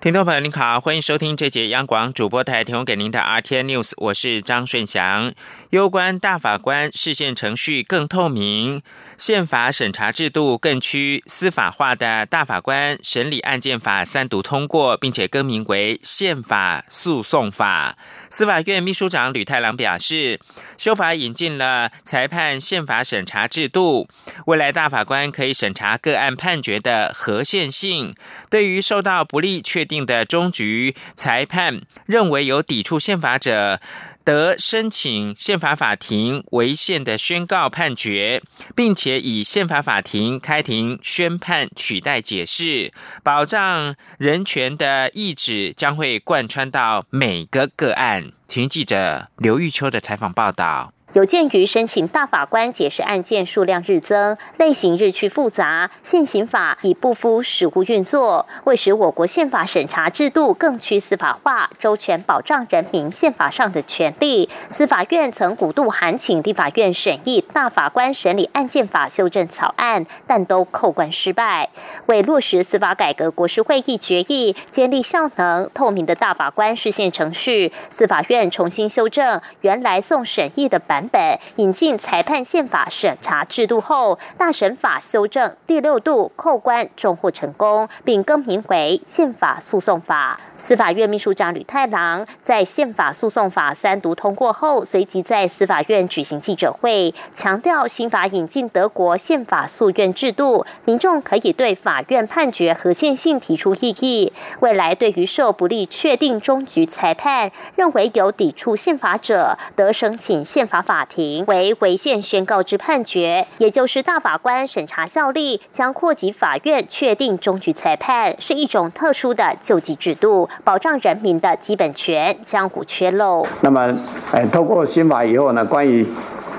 [0.00, 5.34] 听众朋友您好，欢迎收听这节央广主播台提供给您的 RTN News，我是张顺祥。
[5.68, 8.80] 攸关大法官视线程序更透明、
[9.18, 17.98] 宪法审查制度更趋司法化的大法官审理案件法三读通过，并且更名为宪法诉讼法。
[18.30, 20.40] 司法院秘书长吕太郎表示，
[20.78, 24.08] 修法引进了裁判宪法审查制度，
[24.46, 28.14] 未来大法官可以审查个案判决的合宪性，
[28.48, 29.86] 对于受到不利确。
[29.90, 33.80] 定的终局裁判认为有抵触宪法者，
[34.22, 38.40] 得申请宪法法庭违宪的宣告判决，
[38.76, 42.92] 并且以宪法法庭开庭宣判取代解释，
[43.24, 48.30] 保障人权的意志将会贯穿到每个个案。
[48.46, 50.92] 请记者刘玉秋的采访报道。
[51.14, 71.68] 有鉴于申请大法官解释案件数量日增，类型日趋复杂，现行法已不敷实务运作，为使我国宪法审查制度更趋司法化、周全保障人民宪法上的权利，司法院曾鼓度函请立法院审议大法官审理案件法修正草案，但都扣关失败。
[72.06, 80.99] 为落实司法改革国事会议决议，建立效能透明的大法官视线程序，司法院重新修正原来送审议的版。
[81.00, 90.38] 版本引进裁判宪法审查制度后，大审法修正第六度扣关重获成功，并更名为宪法诉讼法。
[90.58, 104.30] 司法院秘书长吕太郎在宪法诉讼法三读通过后，随即在司法院举行记者会，强调新法引进德国宪法诉愿制度，民众可以对法院判决合宪性提出异议。
[104.60, 120.48] 未来对于受不利确定终局裁判认为有抵触宪法者，得申请宪法法庭为违宪宣告之判决，也就是大法官审查效力将扩及法院确定终局裁判，是一种特殊的救济制度。
[120.64, 123.46] 保障人民的基本权将无缺漏。
[123.60, 123.96] 那么，
[124.32, 126.04] 哎，透过新法以后呢，关于，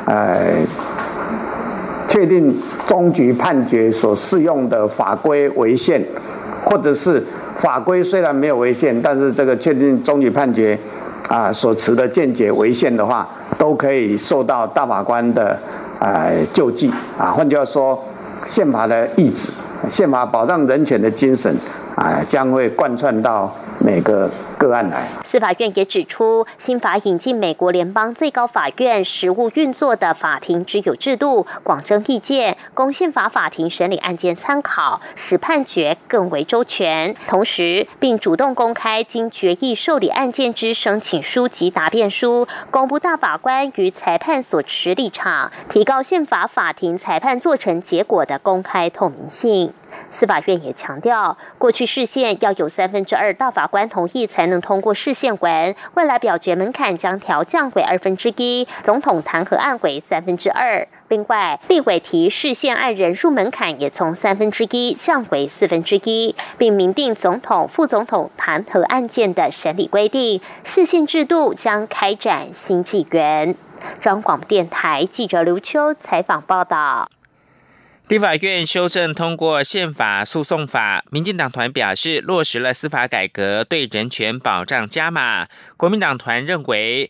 [0.05, 0.55] 呃，
[2.07, 6.01] 确定终局判决所适用的法规违宪，
[6.63, 7.21] 或者是
[7.57, 10.79] 法规虽然没有违宪，但是这个确定终局判决
[11.29, 13.27] 啊所持的见解违宪的话，
[13.57, 15.57] 都可以受到大法官的
[15.99, 17.31] 呃救济啊。
[17.31, 18.03] 换句话说，
[18.47, 19.49] 宪法的意志，
[19.89, 21.55] 宪法保障人权的精神
[21.95, 23.53] 啊，将会贯穿到。
[23.83, 24.29] 每个
[24.59, 37.15] 个案来，司法院也指出，新法引进美国联邦最高法院实务运作的法庭之有制度，广征意见，供宪法法庭审理案件参考，使判决更为周全。
[37.27, 49.73] 同时，并主动公开经决议受理案件之申请书及答辩书，公布大法官与裁判所持立场，提高宪法法庭裁判做成结果的公开透明性。
[50.11, 60.87] 司法院也强调，过去视线要有三分之二大法官同意才能通过视线文，未来表决门槛将调降为二分之一，总统弹劾案为三分之二。
[61.09, 73.53] 另外，立委提视线案人数门槛也从三分之一降为四分之一，并明定总统、副总统弹劾案件的审理规定，视线制度将开展新纪元。
[73.99, 77.09] 中广电台记者刘秋采访报道。
[78.11, 85.47] 立法院修正通过宪法诉讼法，民进党团表示落实了司法改革，对人权保障加码。
[85.77, 87.09] 国民党团认为，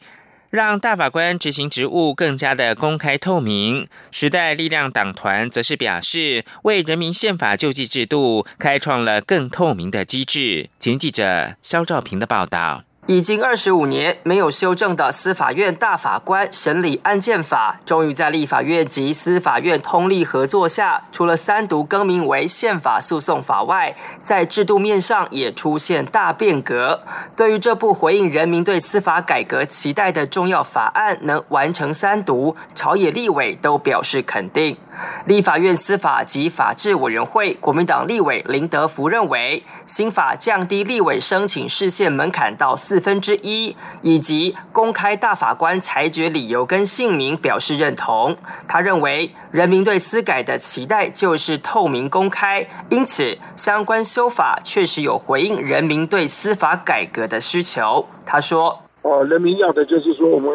[0.52, 3.88] 让大法官执行职务更加的公开透明。
[4.12, 10.70] 时代力量党团则是表示，为人民宪法救济制度开创了更透明的机制。
[10.78, 12.84] 请记者肖兆平的报道。
[13.08, 27.02] 已经二十五年没有修正的司法院大法官审理案件法，终于在立法院及司法院通力合作下，除了三读更名为宪法诉讼法外，在制度面上也出现大变革。
[27.36, 34.78] 对于这部回应人民对司法改革期待的重要法案能完成三读，朝野立委都表示肯定。
[35.26, 48.36] 立法院司法及法制委员会国民党立委林德福认为，新法降低立委申请视线门槛到四分之一，以及公开大法官裁决理由跟姓名，表示认同。
[48.68, 58.06] 他认为，人民对司改的期待就是透明公开，因此相关修法确实有回应人民对司法改革的需求。
[58.26, 60.52] 他说：“哦，人民要的就是说，我们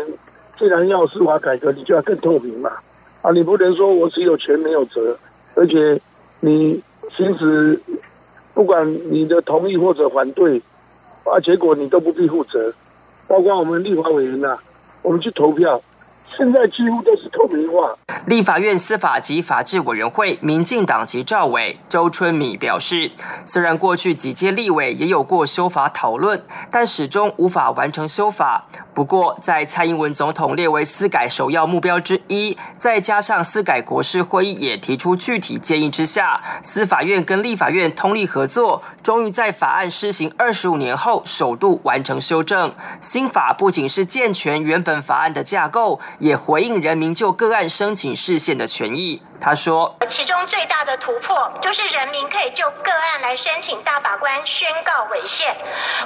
[0.59, 2.71] 既然要司法改革，你就要更透明嘛。”
[3.25, 5.17] 啊，你不能说我只有权没有责，
[5.55, 5.99] 而且
[6.41, 7.81] 你行使
[8.53, 10.61] 不管你的同意或者反对，
[11.31, 12.73] 啊，结果你都不必负责，
[13.29, 14.57] 包括我们立法委员呐，
[15.03, 15.81] 我们去投票。
[16.37, 17.97] 现在几乎都是透明化。
[18.27, 23.11] 立法院司法及法制委员会民进党籍赵伟、周春米表示，
[23.47, 28.67] 虽然过去几届立委也有过修法讨论，但始终无法完成修法。
[28.93, 42.75] 不过，在蔡英文总统列为司改首要目标之一，再加上司改国事会议也提出具体建议之下，司法院跟立法院通力合作，终于在法案施行二十五年后首度完成修正。
[43.01, 46.01] 新法不仅是健全原本法案的架构。
[46.19, 49.23] 也回应人民就个案申请释宪的权益。
[49.41, 55.55] 他说：“其中最大的突破就是人民可以就个案来申请大法官宣告违宪。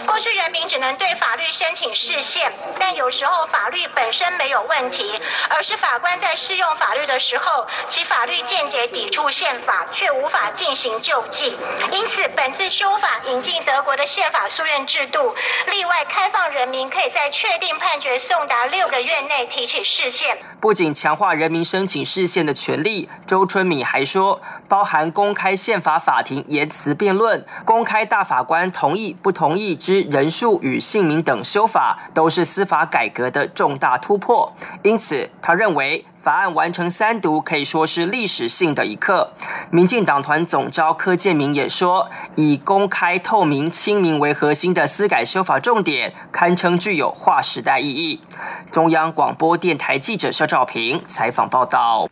[0.06, 11.56] 过去人民只能对法律申请释宪，但有时候法律本身没有问题，而是法官在适用法律的时候，其法律见解抵触宪法，却无法进行救济。
[11.92, 15.34] 因此，本次修法引进德国的宪法诉愿制度，
[15.70, 20.38] 例外开放人民可以在确定判决送达六个月内提起释宪。
[20.60, 34.52] 不仅强化人民申请释宪的权利。”周春米还说，包含公开宪法法庭言辞辩论、公开大法官同意不同意之人数与姓名等修法，都是司法改革的重大突破。
[34.82, 39.30] 因此，他认为法案完成三读可以说是历史性的一刻。
[39.70, 48.20] 民进党团总召柯建明也说，以公开、透明、亲民为核心的司改修法重点，堪称具有划时代意义。
[48.72, 52.09] 中央广播电台记者肖兆平采访报道。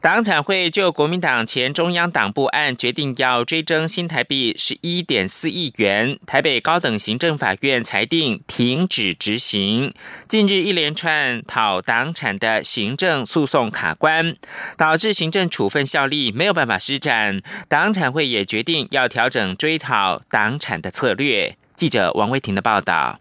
[0.00, 9.92] 党产会就国民党前中央党部案决定要追征新台币十一点四亿元，台北高等行政法院裁定停止执行。
[10.26, 14.36] 近日一连串讨党产的行政诉讼卡关，
[14.78, 17.42] 导致行政处分效力没有办法施展。
[17.68, 21.58] 党产会也决定要调整追讨党产的策略。
[21.76, 23.20] 记者王威婷的报道。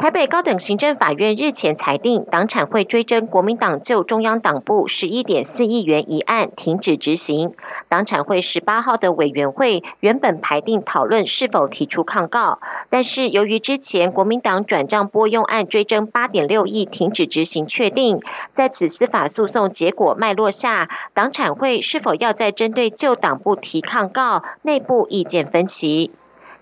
[0.00, 7.52] 台北高等行政法院日前裁定，党产会追征国民党就中央党部十一点四亿元一案停止执行。
[7.90, 18.22] 党产会十八号的委员会原本排定讨论是否提出抗告，但是由于之前国民党转账拨用案追征八点六亿停止执行确定，
[18.54, 26.10] 在此司法诉讼结果脉络下，党产会是否要再针对旧党部提抗告，内部意见分歧。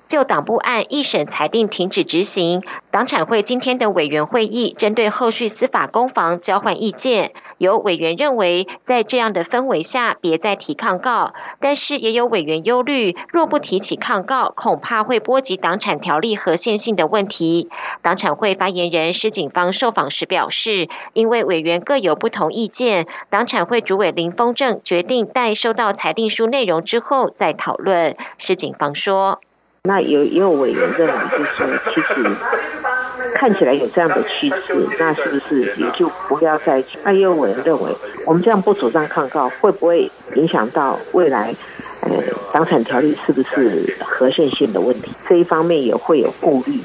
[0.09, 7.33] 就党部案一审裁定停止执行，党产会今天的委员会议针对后续司法攻防交换意见。
[7.59, 17.69] 有委员认为，在这样的氛围下，别再提抗告；但是也有委员忧虑，若不提起抗告，恐怕会波及党产条例和宪性的问题。
[18.01, 28.17] 党产会发言人施警方受访时表示，因为委员各有不同意见，党产会主委林峰正决定待收到裁定书内容之后再讨论。
[28.39, 29.41] 施警方说。
[29.85, 32.31] 那有也有委员认为，就是其实
[33.35, 36.83] 看起来有这样的趋势，那是不是也就不要再？
[37.05, 37.91] 那也有委员认为，
[38.27, 41.55] 我们这样不主张抗告，会不会影响到未来？
[42.03, 42.11] 呃，
[42.53, 45.11] 房产条例是不是合宪性的问题？
[45.29, 46.81] 这一方面也会有顾虑。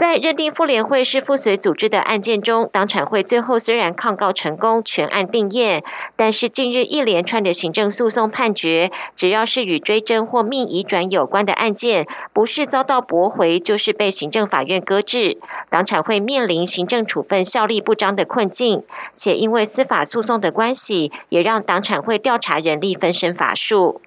[0.00, 5.84] 在认定妇联会是附随组织的案件中，党产会最后虽然抗告成功，全案定验，
[6.16, 15.36] 但是近日一连串的行政诉讼判决，只要是与追征或命移转有关的案件，不是遭到驳回，就是被行政法院搁置，
[15.68, 18.82] 党产会面临行政处分效力不彰的困境，
[19.12, 24.00] 且因为司法诉讼的关系，也让党产会调查人力分身乏术。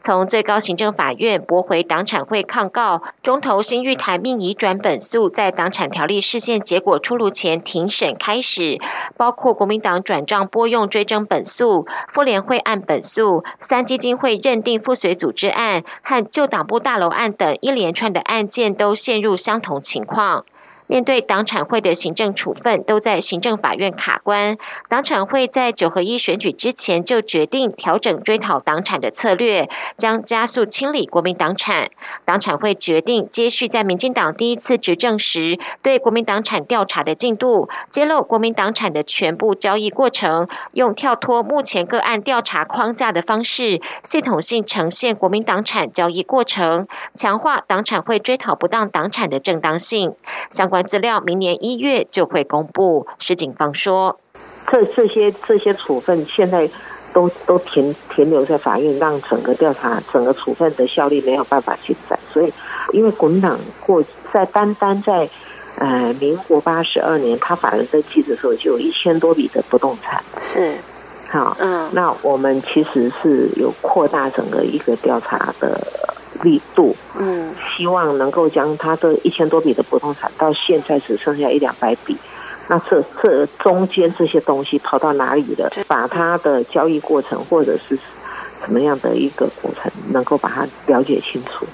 [0.00, 8.78] 从最高行政法院驳回党产会抗告，中投新玉台命移转本诉在党产条例事件结果出炉前庭审开始，
[9.16, 20.44] 包括国民党转账拨用追征本诉、妇联会案本诉、三基金会认定附随组织案和旧党部大楼案等一连串的案件都陷入相同情况。
[20.88, 24.56] 面对党产会的行政处分都在行政法院卡关，
[24.88, 31.90] 党产会在九合一选举之前就决定调整追讨党产的策略，将加速清理国民党产。
[32.24, 50.14] 党产会决定接续在民进党第一次执政时对国民党产调查的进度，揭露国民党产的全部交易过程，用跳脱目前个案调查框架的方式，系统性呈现国民党产交易过程，强化党产会追讨不当党产的正当性。
[50.52, 50.75] 相关。
[50.82, 53.06] 资料明年一月就会公布。
[53.18, 54.18] 石警方说，
[54.70, 56.68] 这这些这些处分现在
[57.12, 62.18] 都都停停留在法院，让整个调查、整个处分的效力没有办法进展。
[62.30, 62.52] 所以，
[62.92, 65.28] 因为国民党过在单单在
[65.78, 70.22] 呃民国八十二年，他法人登记的时候就有一千多笔的不动产。
[70.52, 70.74] 是，
[71.30, 75.80] 好，嗯，那我们其实是有扩大整个一个调查的
[76.42, 76.94] 力度。
[77.18, 82.16] 嗯，希望能够将他这一千多笔的不动产，到现在只剩下一两百笔。
[82.68, 85.70] 那这这中间这些东西跑到哪里了？
[85.86, 87.96] 把他的交易过程或者是
[88.64, 91.64] 什么样的一个过程，能够把它了解清楚。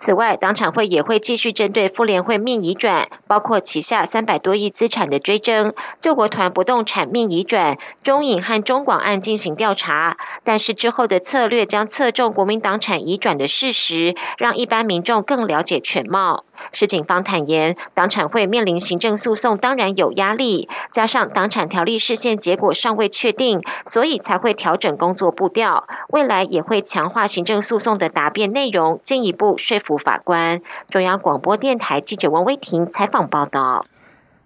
[0.00, 10.16] 此外，党产会也会继续针对妇联会命移转，包括旗下三百多亿资产的追征，救国团不动产命移转、中影和中广案进行调查。
[10.44, 16.44] 但是之后的策略将侧重国民党产移转的事实，让一般民众更了解全貌。
[16.72, 20.68] 市警方坦言，党产会面临行政诉讼，当然有压力。
[20.92, 25.86] 加上党产条例视线结果尚未确定，所以才会调整工作步调。
[26.08, 30.60] 未来也会强化行政诉讼的答辩内容，进一步说服法官。
[30.88, 33.84] 中央广播电台记者王威婷采访报道。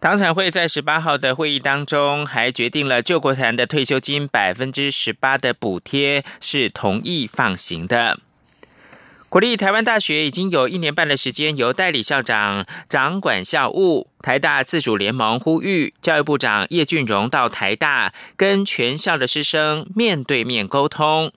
[0.01, 8.19] 党产会在十八号的会议当中，还决定了救国团的退休金百分之十八的补贴是同意放行的。
[9.33, 14.11] 国立台湾大学已经有一年半的时间由代理校长掌管校务。
[14.21, 21.33] 台大自主联盟呼吁教育部长叶俊荣到台大跟全校的师生面对面沟通。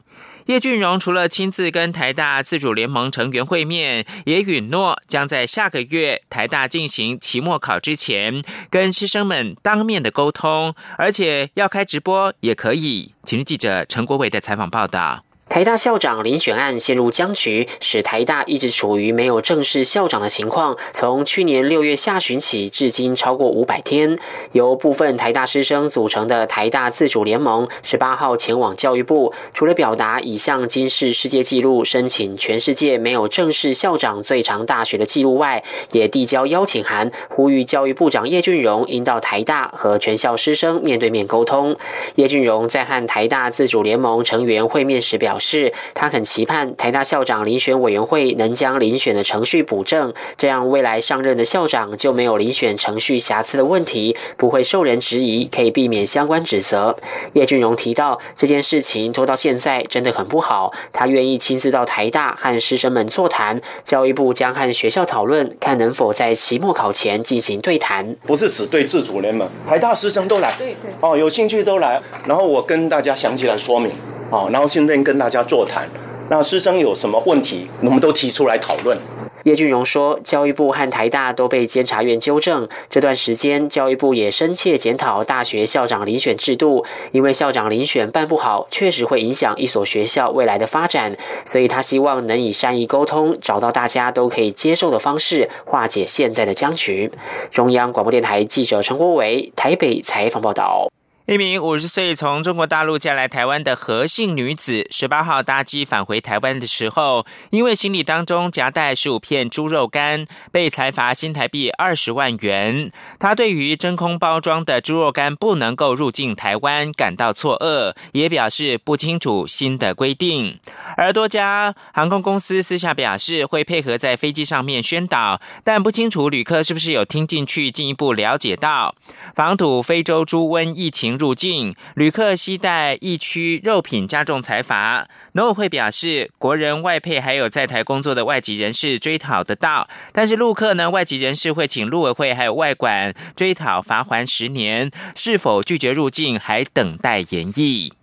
[0.48, 13.14] 叶俊荣除了亲自跟台大自主联盟成员会面，也允诺将在下个月台大进行期末考之前跟师生们当面的沟通，而且要开直播也可以。
[13.24, 15.24] 请记者陈国伟的采访报道。
[15.48, 20.76] 台大校长遴选案陷入僵局，使台大一直处于没有正式校长的情况。
[20.92, 24.18] 从去年六月下旬起，至今超过五百天。
[24.52, 41.78] 由部分台大师生组成的台大自主联盟，十八号前往教育部，除了表达已向今世世界纪录申请全世界没有正式校长最长大学的记录外，也递交邀请函，呼吁教育部长叶俊荣应到台大和全校师生面对面沟通。
[42.16, 45.74] 叶俊荣在和台大自主联盟成员会面时表示。
[45.94, 56.96] 他很期盼台大校长遴选委员会能将遴选的程序补正，这样未来上任的校长就没有遴选程序瑕疵的问题，不会受人质疑，可以避免相关指责。
[57.34, 68.16] 叶俊荣提到这件事情拖到现在真的很不好，他愿意亲自到台大和师生们座谈，教育部将和学校讨论，看能否在期末考前进行对谈。
[68.24, 73.92] 不是只对自主联盟，台大师生都来，对对，哦，有兴趣都来，然后我跟大家详细来说明。
[74.32, 75.88] 哦，然后顺便跟大家座谈，
[76.30, 78.98] 那师生有什么问题，我们都提出来讨论。
[79.44, 91.16] 叶俊荣说，教育部和台大都被监察院纠正，这段时间教育部也深切检讨大学校长遴选制度，因为校长遴选办不好，确实会影响一所学校未来的发展，
[91.46, 97.12] 所以他希望能以善意沟通，找到大家都可以接受的方式，化解现在的僵局。
[97.52, 100.90] 中央广播电台记者陈国伟台北采访报道。
[101.28, 112.92] 一名五十岁从中国大陆嫁来台湾的何姓女子，十八号搭机返回台湾的时候，因为行李当中夹带十五片猪肉干，被裁罚新台币二十万元。
[113.18, 120.60] 她对于真空包装的猪肉干不能够入境台湾感到错愕，也表示不清楚新的规定。
[120.96, 128.94] 而多家航空公司私下表示会配合在飞机上面宣导，但不清楚旅客是不是有听进去，进一步了解到
[129.34, 131.15] 防堵非洲猪瘟疫情。
[131.18, 147.94] 入境旅客携带疫区肉品加重财罚，农委会表示，国人外配还有在台工作的外籍人士追讨得到，但是陆客呢，外籍人士会请陆委会还有外管追讨罚还十年，是否拒绝入境还等待研议。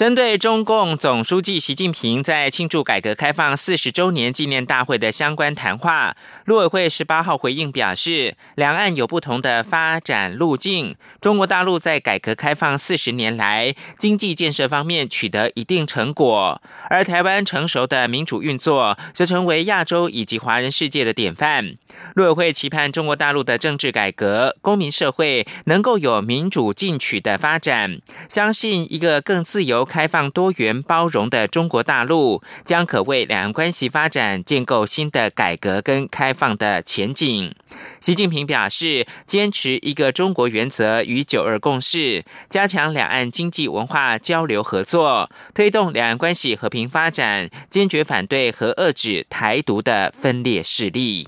[0.00, 6.16] 针对中共总书记习近平在庆祝改革开放四十周年纪念大会的相关谈话，
[6.46, 10.96] 陆委会十八号回应表示，两岸有不同的发展路径。
[11.20, 21.74] 中国大陆在改革开放四十年来，经济建设方面取得一定成果，而台湾成熟的民主运作，则成为亚洲以及华人世界的典范。
[22.14, 29.86] 陆委会期盼中国大陆的政治改革、公民社会能够有民主进取的发展，相信一个更自由。
[29.90, 37.52] 开放、多元、包容的中国大陆将可为两岸关系发展建构新的改革跟开放的前景。
[37.98, 51.26] 习近平表示，坚持一个中国原则与九二共识，加强两岸经济文化交流合作，推动两岸关系和平发展，坚决反对和遏制台独的分裂势力。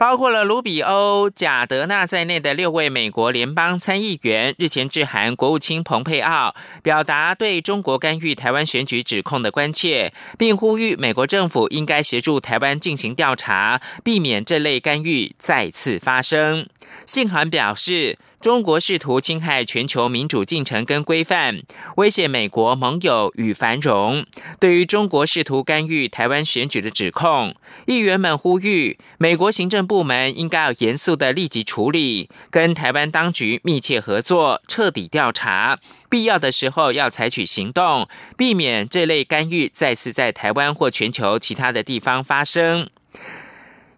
[0.00, 16.66] 包括了卢比欧、贾德纳在内的六位美国联邦参议员日前致函国务卿蓬佩奥，表达对中国干预台湾选举指控的关切，并呼吁美国政府应该协助台湾进行调查，避免这类干预再次发生。
[17.04, 18.16] 信函表示。
[18.40, 21.60] 中国试图侵害全球民主进程跟规范，
[21.96, 24.24] 威胁美国盟友与繁荣。
[24.58, 27.54] 对于中国试图干预台湾选举的指控，
[27.86, 35.78] 议员们呼吁美国行政部门应该要严肃的立即处理，跟台湾当局密切合作，彻底调查，
[36.08, 42.88] 必要的时候要采取行动，避免这类干预再次在台湾或全球其他的地方发生。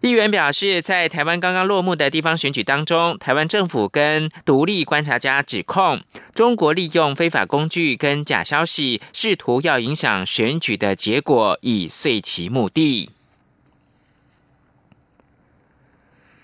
[0.03, 6.01] 议员表示，在台湾刚刚落幕的地方选举当中，台湾政府跟独立观察家指控
[6.35, 13.11] 中国利用非法工具跟假消息，试图要影响选举的结果，以遂其目的。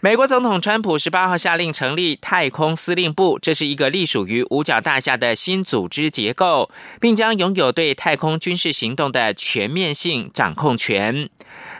[0.01, 11.29] 美国总统川普十八号下令成立太空司令部，这是一个隶属于五角大厦的新组织结构，并将拥有对太空军事行动的全面性掌控权。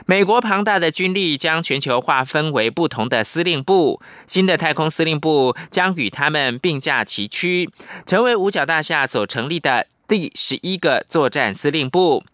[0.04, 7.70] 美国庞大的军力将全球划分为不同的司令部，新的太空司令部将与他们并驾齐驱，
[8.04, 12.24] 成为五角大厦所成立的第十一个作战司令部。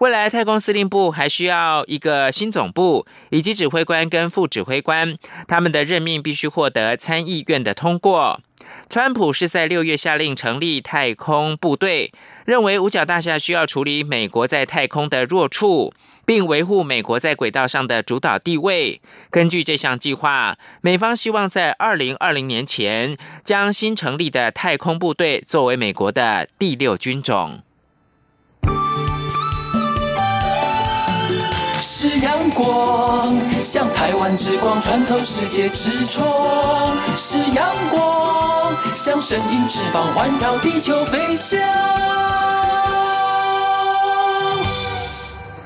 [0.00, 8.40] 未来太空司令部还需要一个新总部，以及指挥官跟副指挥官，他们的任命必须获得参议院的通过。
[8.88, 12.12] 川普是在六月下令成立太空部队，
[12.44, 15.94] 认为五角大厦需要处理美国在太空的弱处，
[16.30, 19.02] 并维护美国在轨道上的主导地位。
[19.32, 27.62] 根据这项计划，美方希望在二零二零年前将新成立的太空部队作为美国的第六军种。
[31.82, 41.58] 是阳光，像台湾之光穿透世界之窗；是阳光，像神鹰翅膀环绕地球飞翔。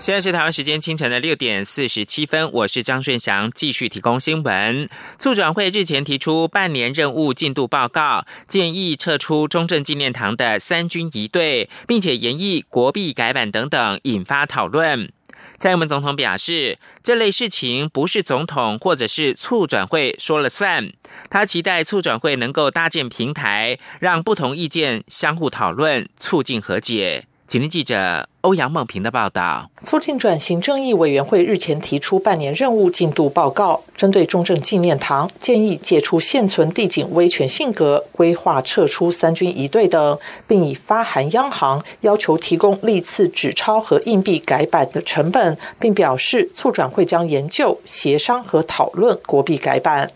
[0.04, 4.86] 现在是台湾时间清晨的六点四十七分，我是张顺祥，继续提供新闻。
[5.18, 15.10] 促转会日前提出半年任务进度报告，建议撤出中正纪念堂的三军一队，并且研议国币改版等等，引发讨论。
[15.56, 20.92] 蔡英文总统表示，这类事情不是总统或者是促转会说了算。
[21.30, 27.24] 他期待促转会能够搭建平台，让不同意见相互讨论，促进和解。
[27.54, 29.70] 请听记者欧阳梦平的报道。
[29.84, 50.10] 促进转型正义委员会日前提出半年任务进度报告，针对中正纪念堂，建议解除现存地景威权性格，规划撤出三军一队等，并已发函央行要求提供历次纸钞和硬币改版的成本，并表示促转会将研究、协商和讨论国币改版。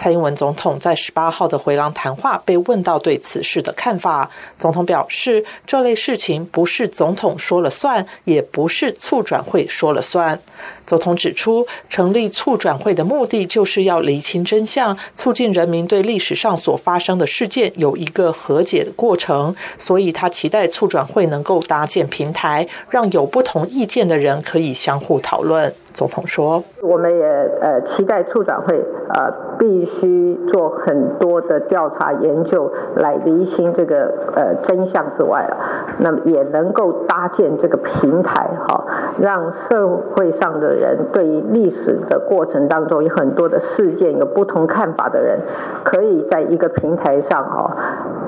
[0.00, 10.40] 蔡英文总统在十八号的回廊谈话被问到对此事的看法，总统表示，这类事情不是总统说了算，也不是促转会说了算。
[10.86, 19.54] 总统指出，成立促转会的目的就是要厘清真相，促进人民对历史上所发生的事件有一个和解的过程。
[19.76, 25.74] 所以他期待促转会能够搭建平台，让有不同意见的人可以相互讨论。
[25.92, 27.26] 总统说：“我们也
[27.60, 35.56] 呃期待促转会呃必须做很多的调查研究来厘清这个呃真相之外啊，
[35.98, 38.84] 那么也能够搭建这个平台哈，
[39.20, 45.40] 让社会上的人对于历史的过程当中有很多的事件有不同看法的人，
[45.84, 47.76] 可以在一个平台上哈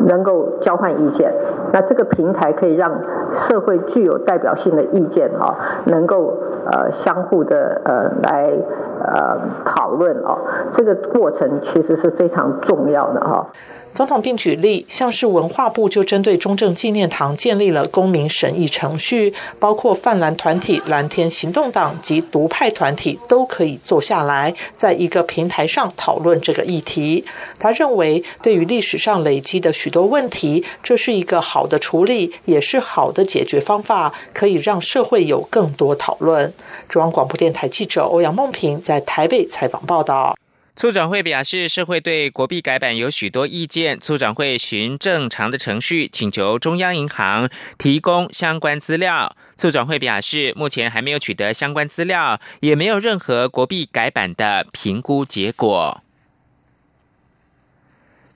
[0.07, 1.33] 能够交换意见。
[1.72, 2.92] 那这个平台可以让
[3.33, 6.37] 社会具有代表性的意见哈能够
[6.70, 8.53] 呃相互的。”呃来
[9.02, 10.38] 呃讨论哦，
[10.72, 13.46] 这个过程其实是非常重要的哈。
[13.92, 27.22] 总统并举例，像是文化部就针对中正纪念堂建立了公民审议程序，包括泛蓝团体、蓝天行动党及独派团体都可以坐下来，在一个平台上讨论这个议题。
[27.58, 36.50] 他认为，对于历史上累积的许多问题，这是一个好的处理，也是好的解决方法，可以让社会有更多讨论。
[36.88, 40.37] 中央广播电台记者欧阳梦平在在台北采访报道。
[40.76, 43.98] 促转会表示，社会对国币改版有许多意见。
[43.98, 49.35] 促转会循正常的程序，请求中央银行提供相关资料。
[49.57, 56.02] 促转会表示，目前还没有取得相关资料，也没有任何国币改版的评估结果。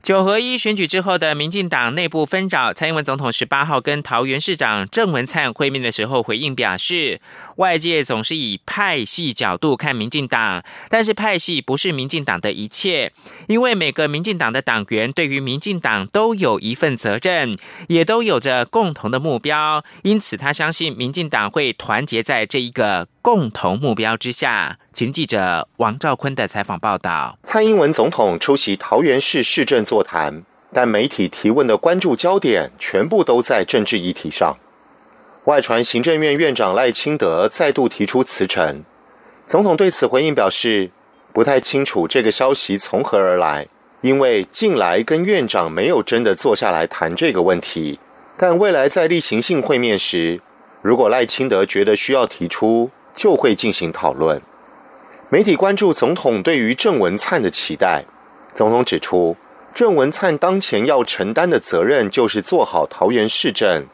[0.07, 7.21] 九合一选举之后的民进党内部纷扰，蔡英文总统十八号跟桃园市长郑文灿会面的时候回应表示，
[7.57, 13.13] 外界总是以派系角度看民进党，但是派系不是民进党的一切，
[13.49, 23.09] 因为每个民进党的党员对于民进党都有一份责任，也都有着共同的目标，因此他相信民进党会团结在这一个。
[23.27, 24.79] 共同目标之下。
[24.93, 34.57] 请记者王兆坤的采访报道：蔡英文总统出席桃园市市政座谈，但媒体提问的关注焦点全部都在政治议题上。
[35.47, 38.85] 外传行政院院长赖清德再度提出辞呈，
[39.45, 40.93] 总统对此回应表示，
[41.33, 43.67] 不太清楚这个消息从何而来，
[44.03, 47.99] 因为近来跟院长没有真的坐下来谈这个问题。
[48.37, 50.41] 但未来在例行性会面时，
[50.81, 54.41] 如果赖清德觉得需要提出，就会进行讨论。
[55.29, 58.05] 媒体关注总统对于郑文灿的期待，
[58.55, 59.37] 总统指出，
[59.75, 63.85] 郑文灿当前要承担的责任就是做好桃园市政。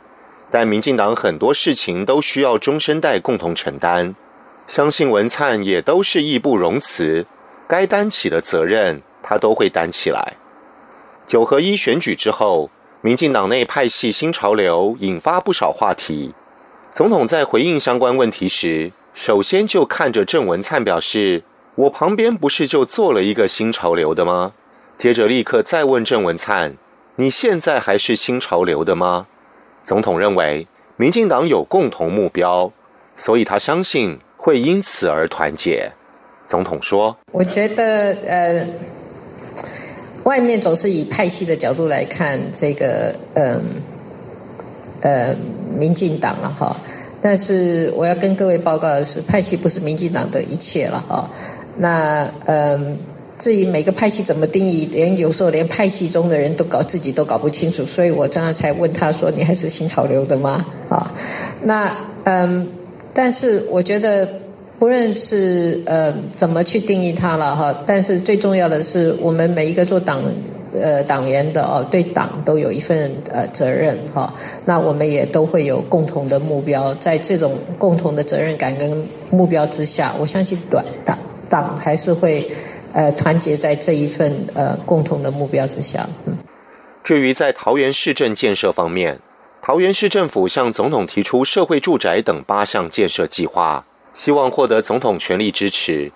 [0.51, 4.15] 但民进党很多事情都需要中生代共同承担，
[4.67, 7.25] 相信文灿也都是义不容辞，
[7.67, 10.35] 该担起的责任他都会担起来。
[11.27, 12.69] 九合一选举之后，
[13.01, 16.35] 民进党内派系新潮流引发不少话题。
[16.93, 21.43] 总统在回应相关问题时，首先就看着郑文灿表示
[21.77, 24.53] ：“我旁边不是就做了一个新潮流的吗？”
[24.97, 26.77] 接着立刻再问郑文灿
[27.17, 29.27] ：“你现在还是新潮流的吗？”
[29.85, 32.73] 总统认为，民进党有共同目标，
[33.15, 35.93] 所以他相信会因此而团结。
[36.47, 38.67] 总统说：“我觉得，呃，
[40.25, 43.63] 外面总是以派系的角度来看这个，嗯，
[45.03, 45.37] 呃，
[45.77, 46.77] 民进党了哈。
[47.23, 51.31] 但是我要跟各位报告的是，派系不是民进党的一切了哈。
[51.79, 52.99] 那，嗯。”
[53.39, 61.13] 至于每个派系怎么定义，连有时候连派系中的人都搞自己都搞不清楚，所以我刚刚才问他说：“你还是新潮流的吗？”啊，
[61.65, 61.91] 那
[62.23, 62.69] 嗯，
[63.13, 64.29] 但是我觉得
[64.79, 70.23] 不论是呃怎么去定义它了哈，但是最重要的是我们每一个做党
[70.75, 74.33] 呃党员的哦，对党都有一份呃责任哈。
[74.65, 82.47] 那我们也都会有共同的目标，在这种共同的责任感跟目标之下，我相信短党党还是会。
[82.95, 86.07] 呃，团结在这一份呃共同的目标之下。
[87.03, 89.19] 至于在桃园市政建设方面，
[89.63, 96.13] 桃园市政府向总统提出社会住宅等八项建设计划，希望获得总统全力支持。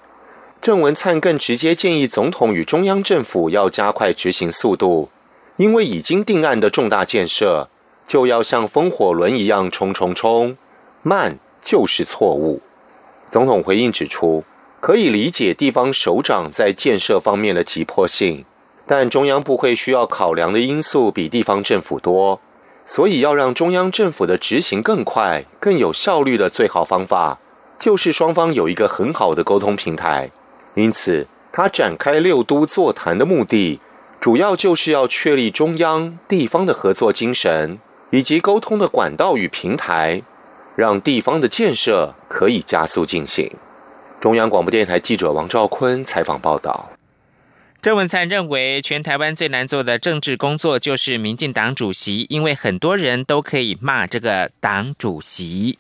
[0.61, 5.09] 郑文灿更直接建议总统与中央政府要加快执行速度，
[5.57, 7.69] 因为已经定案的重大建设
[8.07, 10.57] 就要像风火轮一样冲冲冲，
[11.03, 12.61] 慢就是错误。
[13.31, 14.45] 总统回应指出。
[14.79, 18.45] 可以理解地方首长在建设方面的急迫性，
[18.87, 22.38] 但中央部会需要考量的因素比地方政府多，
[22.85, 27.40] 所以要让中央政府的执行更快、更有效率的最好方法，
[27.81, 30.31] 就是双方有一个很好的沟通平台。
[30.77, 33.81] 因此，他展开六都座谈的目的，
[34.21, 37.79] 主要就是要确立中央、地方的合作精神，
[38.11, 40.23] 以及沟通的管道与平台，
[40.77, 43.51] 让地方的建设可以加速进行。
[44.21, 46.91] 中央广播电台记者王兆坤采访报道。
[47.81, 55.79] 郑文灿认为，全台湾最难做的政治工作就是民进党主席，因为很多人都可以骂这个党主席。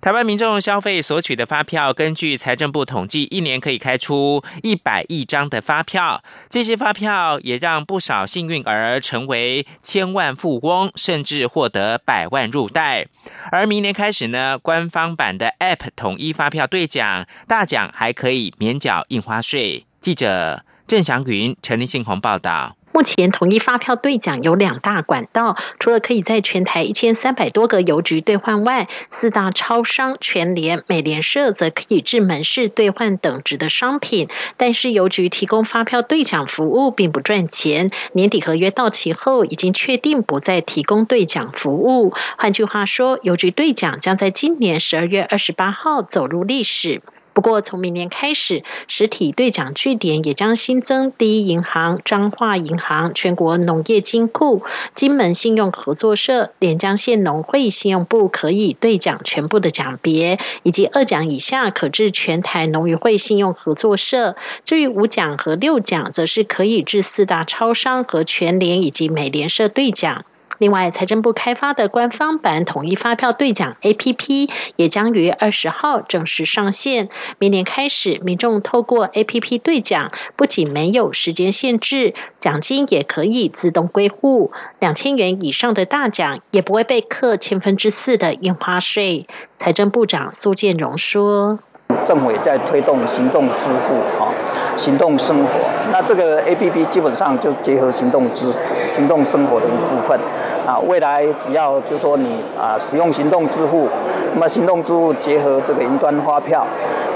[0.00, 6.22] 台湾民众消费索取的发票，根据财政部统计，一年可以开出一百亿张的发票。
[6.48, 13.06] 这些发票也让不少幸运儿成为千万富翁，甚至获得百万入袋。
[13.50, 19.86] 而明年开始呢，官方版的 App 统一发票兑奖，大奖还可以免缴印花税。
[20.00, 22.76] 记者郑祥云、陈立信鸿报道。
[22.96, 34.30] 目前统一发票兑奖有两大管道，除了可以在全台一千三百多个邮局兑换外，四大超商全联、美联社则可以至门市兑换等值的商品。
[34.56, 42.14] 但是邮局提供发票兑奖服务并不赚钱，年底合约到期后已经确定不再提供兑奖服务。
[42.38, 47.02] 换句话说，邮局兑奖将在今年十二月二十八号走入历史。
[47.36, 54.62] 不过，从明年开始，实体兑奖据点也将新增第一银行、彰化银行、全国农业金库、
[54.94, 64.34] 金门信用合作社、连江县农会信用部可以兑奖全部的奖别，以及二奖以下可至全台农渔会信用合作社。
[64.64, 70.24] 至于五奖和六奖，则是可以至四大超商和全联以及美联社兑奖。
[70.58, 77.08] 另外，财政部开发的官方版统一发票兑奖 APP 也将于二十号正式上线。
[77.38, 84.52] 明年开始，民众透过 APP 兑奖，不仅没有时间限制，奖金也可以自动归户。
[84.80, 89.26] 两千元以上的大奖也不会被课千分之四的印花税。
[89.56, 91.58] 财政部长苏建荣说
[92.04, 94.32] ：“政府也在推动行动支付，哈，
[94.76, 95.50] 行动生活。
[95.92, 98.52] 那这个 APP 基本上就结合行动支、
[98.88, 100.18] 行动生活的一部分。”
[100.66, 103.88] 啊，未来只要就说你啊使用行动支付，
[104.34, 106.66] 那么行动支付结合这个云端发票，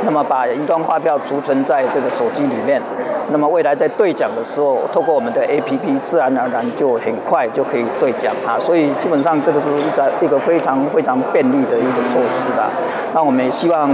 [0.05, 2.81] 那么把云端发票储存在这个手机里面，
[3.33, 8.55] 那么未来在兑奖的时候，透过我们的 APP，自然而然就很快就可以兑奖啊。
[8.61, 12.71] 所以基本上这个是一个一个非常非常便利的一个措施的。
[13.13, 13.91] 那我们也希望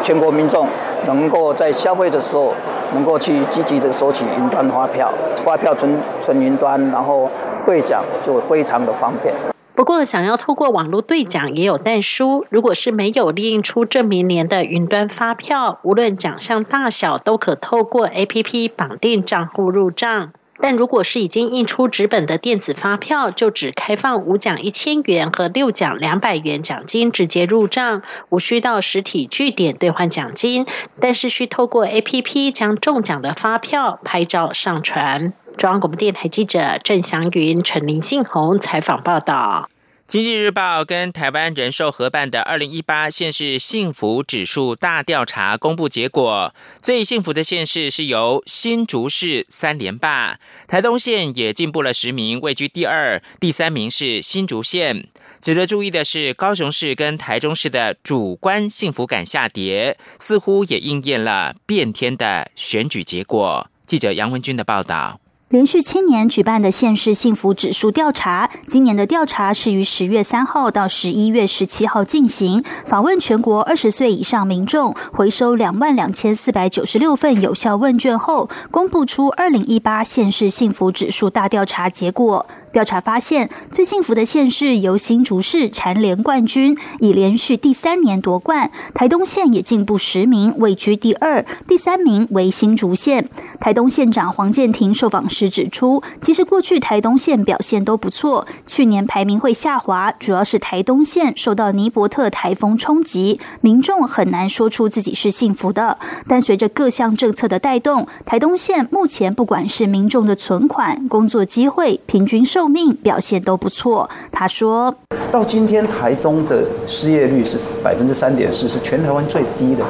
[0.00, 0.68] 全国民众
[1.06, 2.54] 能够在消费的时候，
[2.94, 5.12] 能够去积极的收取云端发票，
[5.44, 7.30] 发票存存云端，然后。
[7.66, 9.34] 兑奖就非常的方便。
[9.74, 12.46] 不过，想要透过网络兑奖也有但书。
[12.48, 20.32] 如果是没有列印出证明年的云端发票，无论奖项大小，都可透过 APP 绑定账户入账。
[20.62, 30.66] 但如果是已经印出纸本的电子发票，就只开放五奖一千元和六奖两百元奖金直接入账，无需到实体据点兑换奖金，
[31.00, 35.32] 但是需透过 APP 将中奖的发票拍照上传。
[35.56, 39.68] 中央广播电台记者郑祥云、陈林信宏采访报道。
[40.10, 55.06] 经济日报跟台湾人寿合办的二零一八县市幸福指数大调查公布结果，最幸福的县市是由新竹市三连霸，台东县也进步了十名，位居第二，第三名是新竹县。
[55.40, 63.70] 值得注意的是，高雄市跟台中市的主观幸福感下跌，似乎也应验了变天的选举结果。
[63.86, 65.20] 记者杨文军的报道。
[65.50, 82.46] 连续七年举办的县市幸福指数调查，今年的调查是于十月三号到十一月十七号进行，访问全国二十岁以上民众，回收两万两千四百九十六份有效问卷后，公布出二零一八县市幸福指数大调查结果。
[82.72, 88.70] 调查发现，最幸福的县市由新竹市蝉联冠军，已连续第三年夺冠。
[88.94, 93.28] 台东县也进步十名，位居第二，第三名为新竹县。
[93.58, 105.98] 台东县长黄建庭受访时指出，其实过去台东县表现都不错，去年排名会下滑，主要是台东县受到尼伯特台风冲击，民众很难说出自己是幸福的。
[106.28, 114.06] 但随着各项政策的带动，台东县目前不管是民众的存款、工作机会、平均收寿命表现都不错。
[114.30, 114.94] 他说
[115.32, 119.82] ：“到今天，台东的失业率是百分之三点四，是全台湾最低的。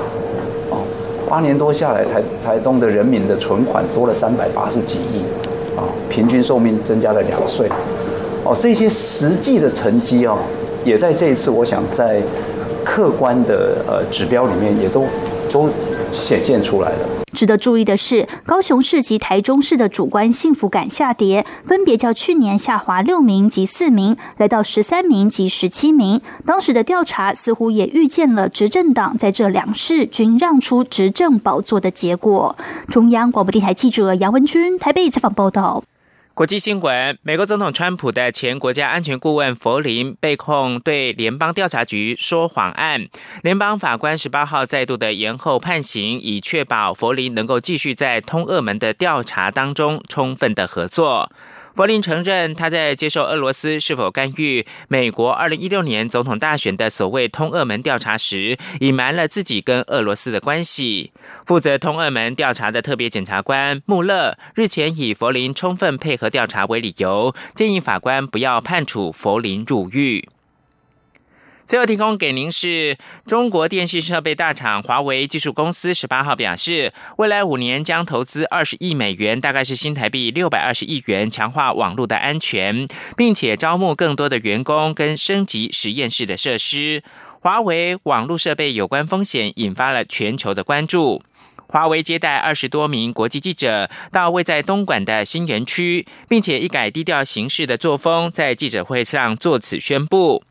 [0.71, 0.79] 哦，
[1.29, 5.25] 八年多下来，台台东的人民的存款多了三百八十几亿，
[5.77, 7.69] 啊，平均寿命增加了两岁。
[8.45, 10.39] 哦，这些实际的成绩哦，
[10.85, 12.23] 也在这一次，我想在
[12.85, 15.07] 客观的呃指标里面，也都
[15.51, 15.69] 都
[16.13, 26.21] 显现出来的。”值得注意的是，高雄市及台中市的主观幸福感下跌，分别较去年下滑六名及四名，来到十三名及十七名。
[26.45, 32.57] 当时的调查似乎也预见了执政党在这两市均让出执政宝座的结果。
[32.89, 35.83] 中央广播电台记者杨文君台北采访报道。
[36.41, 43.09] 国际新闻：美国总统川普的前国家安全顾问弗林被控对联邦调查局说谎案，
[43.43, 51.31] 联邦法官十八号再度的延后判刑，以确保弗林能够继续在通俄门的调查当中充分的合作。
[51.75, 61.13] 柏林承认，他在接受俄罗斯是否干预美国二零一六年总统大选的所谓“通俄门”调查时，隐瞒了自己跟俄罗斯的关系。
[61.47, 70.29] 负责通俄门调查的特别检察官穆勒日前以佛林充分配合调查为理由，建议法官不要判处佛林入狱。
[71.71, 87.05] 最后提供给您是中国电信设备大厂华为技术公司十八号表示，未来五年将投资二十亿美元，大概是新台币六百二十亿元，强化网络的安全，并且招募更多的员工跟升级实验室的设施。
[87.39, 91.23] 华为网络设备有关风险引发了全球的关注。
[91.69, 100.43] 华为接待二十多名国际记者到位在东莞的新园区，并且一改低调行事的作风，在记者会上作此宣布。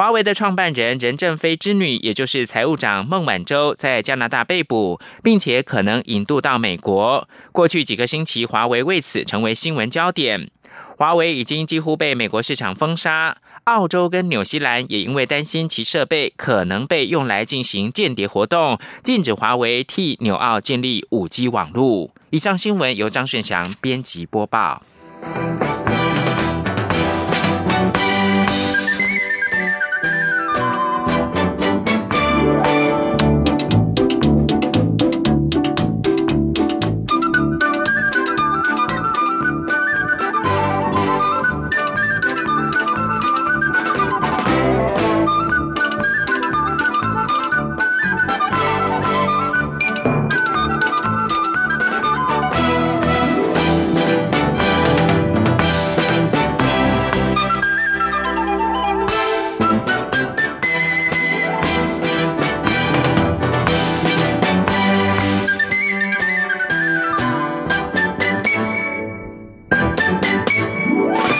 [0.00, 7.28] 华为的创办人任正非之女，也就是财务长孟晚舟，在加拿大被捕，并且可能引渡到美国。
[7.52, 10.50] 过去几个星期，华为为此成为新闻焦点。
[10.96, 22.10] 华为已经几乎被美国市场封杀，澳洲跟纽西兰也因为担心其设备可能被用来进行间谍活动，禁止华为替纽澳建立五 G 网络。
[22.30, 24.82] 以上新闻由张顺祥编辑播报。